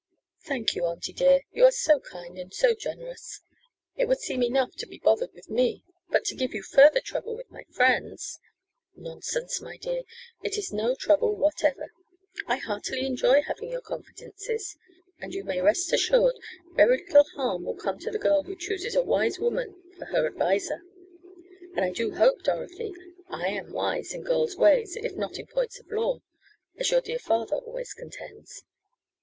"Thank 0.41 0.73
you, 0.73 0.83
auntie 0.85 1.13
dear. 1.13 1.41
You 1.51 1.65
are 1.65 1.71
so 1.71 1.99
kind 1.99 2.35
and 2.35 2.51
so 2.51 2.73
generous. 2.73 3.41
It 3.95 4.07
would 4.07 4.17
seem 4.19 4.41
enough 4.41 4.75
to 4.77 4.87
be 4.87 4.97
bothered 4.97 5.31
with 5.35 5.47
me, 5.47 5.83
but 6.09 6.25
to 6.25 6.35
give 6.35 6.55
you 6.55 6.63
further 6.63 6.99
trouble 7.01 7.35
with 7.37 7.51
my 7.51 7.65
friends" 7.71 8.39
"Nonsense, 8.95 9.61
my 9.61 9.77
dear, 9.77 10.01
it 10.41 10.57
is 10.57 10.73
no 10.73 10.95
trouble 10.95 11.35
whatever. 11.35 11.91
I 12.47 12.57
heartily 12.57 13.05
enjoy 13.05 13.43
having 13.43 13.69
your 13.69 13.81
confidences, 13.81 14.75
and 15.19 15.35
you 15.35 15.43
may 15.43 15.61
rest 15.61 15.93
assured 15.93 16.33
very 16.73 16.97
little 17.05 17.25
harm 17.35 17.63
will 17.63 17.75
come 17.75 17.99
to 17.99 18.09
the 18.09 18.17
girl 18.17 18.41
who 18.41 18.55
chooses 18.55 18.95
a 18.95 19.03
wise 19.03 19.37
woman 19.37 19.79
for 19.99 20.05
her 20.05 20.25
adviser. 20.25 20.81
And 21.75 21.81
I 21.85 21.91
do 21.91 22.15
hope, 22.15 22.41
Dorothy, 22.41 22.91
I 23.29 23.49
am 23.49 23.71
wise 23.71 24.15
in 24.15 24.23
girls' 24.23 24.55
ways 24.57 24.95
if 24.95 25.15
not 25.15 25.37
in 25.37 25.45
points 25.45 25.79
of 25.79 25.91
law, 25.91 26.21
as 26.79 26.89
your 26.89 27.01
dear 27.01 27.19
father 27.19 27.57
always 27.57 27.93
contends." 27.93 28.63